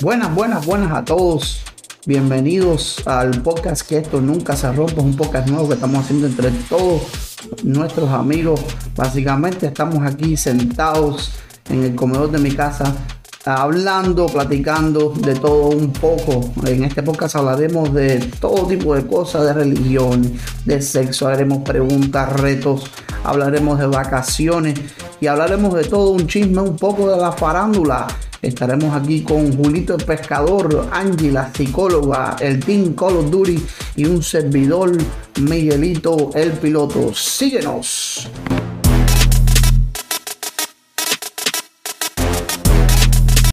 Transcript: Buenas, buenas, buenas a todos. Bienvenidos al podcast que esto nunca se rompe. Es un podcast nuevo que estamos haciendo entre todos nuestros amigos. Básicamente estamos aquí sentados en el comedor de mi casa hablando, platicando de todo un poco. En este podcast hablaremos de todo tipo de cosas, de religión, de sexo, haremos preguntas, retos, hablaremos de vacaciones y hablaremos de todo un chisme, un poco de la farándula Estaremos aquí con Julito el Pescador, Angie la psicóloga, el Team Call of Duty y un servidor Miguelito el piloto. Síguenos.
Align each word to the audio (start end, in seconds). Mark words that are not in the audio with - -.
Buenas, 0.00 0.32
buenas, 0.32 0.64
buenas 0.64 0.92
a 0.92 1.04
todos. 1.04 1.60
Bienvenidos 2.06 3.02
al 3.04 3.42
podcast 3.42 3.82
que 3.82 3.98
esto 3.98 4.20
nunca 4.20 4.54
se 4.54 4.70
rompe. 4.70 4.92
Es 4.92 4.98
un 4.98 5.16
podcast 5.16 5.48
nuevo 5.48 5.66
que 5.66 5.74
estamos 5.74 6.04
haciendo 6.04 6.28
entre 6.28 6.52
todos 6.68 7.02
nuestros 7.64 8.08
amigos. 8.10 8.60
Básicamente 8.94 9.66
estamos 9.66 10.06
aquí 10.06 10.36
sentados 10.36 11.32
en 11.68 11.82
el 11.82 11.96
comedor 11.96 12.30
de 12.30 12.38
mi 12.38 12.52
casa 12.52 12.94
hablando, 13.44 14.26
platicando 14.26 15.12
de 15.16 15.34
todo 15.34 15.70
un 15.70 15.92
poco. 15.92 16.48
En 16.64 16.84
este 16.84 17.02
podcast 17.02 17.34
hablaremos 17.34 17.92
de 17.92 18.20
todo 18.40 18.68
tipo 18.68 18.94
de 18.94 19.04
cosas, 19.04 19.46
de 19.46 19.52
religión, 19.52 20.32
de 20.64 20.80
sexo, 20.80 21.26
haremos 21.26 21.64
preguntas, 21.64 22.32
retos, 22.34 22.88
hablaremos 23.24 23.80
de 23.80 23.88
vacaciones 23.88 24.78
y 25.20 25.26
hablaremos 25.26 25.74
de 25.74 25.82
todo 25.82 26.10
un 26.10 26.28
chisme, 26.28 26.60
un 26.60 26.76
poco 26.76 27.10
de 27.10 27.16
la 27.16 27.32
farándula 27.32 28.06
Estaremos 28.40 28.94
aquí 28.94 29.22
con 29.22 29.56
Julito 29.56 29.96
el 29.96 30.04
Pescador, 30.04 30.88
Angie 30.92 31.32
la 31.32 31.52
psicóloga, 31.52 32.36
el 32.40 32.60
Team 32.60 32.94
Call 32.94 33.16
of 33.16 33.30
Duty 33.30 33.58
y 33.96 34.04
un 34.04 34.22
servidor 34.22 34.96
Miguelito 35.40 36.30
el 36.34 36.52
piloto. 36.52 37.12
Síguenos. 37.14 38.28